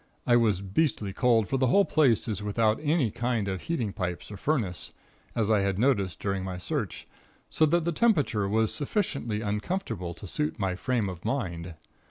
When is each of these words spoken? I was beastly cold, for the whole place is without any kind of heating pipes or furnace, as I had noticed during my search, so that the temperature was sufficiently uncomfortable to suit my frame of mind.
I 0.25 0.35
was 0.35 0.63
beastly 0.63 1.13
cold, 1.13 1.47
for 1.47 1.57
the 1.57 1.67
whole 1.67 1.85
place 1.85 2.27
is 2.27 2.41
without 2.41 2.79
any 2.81 3.11
kind 3.11 3.47
of 3.47 3.61
heating 3.61 3.93
pipes 3.93 4.31
or 4.31 4.37
furnace, 4.37 4.93
as 5.35 5.51
I 5.51 5.59
had 5.59 5.77
noticed 5.77 6.17
during 6.19 6.43
my 6.43 6.57
search, 6.57 7.05
so 7.51 7.67
that 7.67 7.85
the 7.85 7.91
temperature 7.91 8.49
was 8.49 8.73
sufficiently 8.73 9.41
uncomfortable 9.41 10.15
to 10.15 10.25
suit 10.25 10.57
my 10.57 10.75
frame 10.75 11.07
of 11.07 11.23
mind. 11.23 11.75